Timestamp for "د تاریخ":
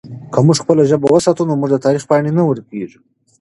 1.71-2.03